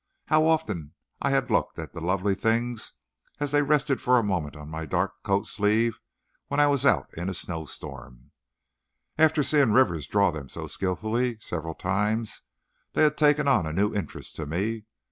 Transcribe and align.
How 0.29 0.45
often 0.47 0.93
I 1.21 1.29
had 1.29 1.51
looked 1.51 1.77
at 1.77 1.93
the 1.93 2.01
lovely 2.01 2.33
things 2.33 2.93
as 3.39 3.51
they 3.51 3.61
rested 3.61 4.01
for 4.01 4.17
a 4.17 4.23
moment 4.23 4.55
on 4.55 4.67
my 4.67 4.87
dark 4.87 5.21
coat 5.21 5.45
sleeve 5.45 5.99
when 6.47 6.59
I 6.59 6.65
was 6.65 6.87
out 6.87 7.13
in 7.13 7.29
a 7.29 7.35
snowstorm. 7.35 8.31
And 9.15 9.25
after 9.25 9.43
seeing 9.43 9.73
Rivers 9.73 10.07
draw 10.07 10.31
them 10.31 10.49
so 10.49 10.65
skilfully, 10.65 11.37
several 11.39 11.75
times, 11.75 12.41
they 12.93 13.03
had 13.03 13.15
taken 13.15 13.47
on 13.47 13.67
a 13.67 13.73
new 13.73 13.93
interest 13.93 14.35
to 14.37 14.47
me. 14.47 14.85